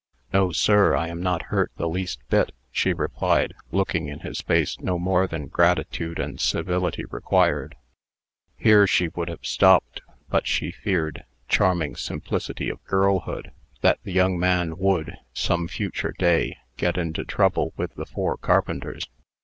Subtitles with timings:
[0.33, 4.79] "No, sir; I am not hurt the least bit," she replied, looking in his face
[4.79, 7.75] no more than gratitude and civility required.
[8.57, 13.51] Here she would have stopped, but she feared (charming simplicity of girlhood)
[13.81, 19.07] that the young man would, some future day, get into trouble with the four carpenters.